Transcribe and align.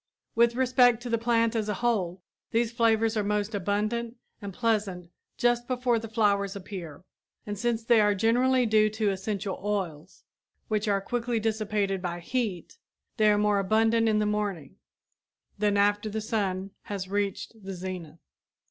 With 0.33 0.55
respect 0.55 0.99
to 1.03 1.11
the 1.11 1.19
plant 1.19 1.55
as 1.55 1.69
a 1.69 1.75
whole, 1.75 2.23
these 2.49 2.71
flavors 2.71 3.15
are 3.15 3.23
most 3.23 3.53
abundant 3.53 4.15
and 4.41 4.51
pleasant 4.51 5.11
just 5.37 5.67
before 5.67 5.99
the 5.99 6.07
flowers 6.09 6.55
appear. 6.55 7.03
And 7.45 7.55
since 7.55 7.83
they 7.83 8.01
are 8.01 8.15
generally 8.15 8.65
due 8.65 8.89
to 8.89 9.11
essential 9.11 9.59
oils, 9.63 10.23
which 10.69 10.87
are 10.87 11.01
quickly 11.01 11.39
dissipated 11.39 12.01
by 12.01 12.19
heat, 12.19 12.79
they 13.17 13.29
are 13.29 13.37
more 13.37 13.59
abundant 13.59 14.09
in 14.09 14.17
the 14.17 14.25
morning 14.25 14.77
than 15.59 15.77
after 15.77 16.09
the 16.09 16.19
sun 16.19 16.71
has 16.85 17.07
reached 17.07 17.63
the 17.63 17.75
zenith. 17.75 18.17